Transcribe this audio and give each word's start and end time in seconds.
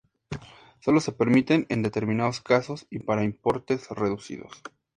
Sólo 0.79 0.99
se 0.99 1.11
permiten 1.11 1.67
en 1.69 1.83
determinados 1.83 2.41
casos 2.41 2.87
y 2.89 3.01
para 3.01 3.23
importes 3.23 3.87
reducidos. 3.91 4.63